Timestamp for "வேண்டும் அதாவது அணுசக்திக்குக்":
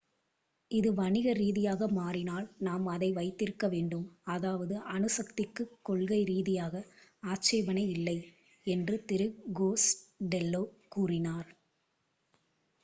3.67-5.75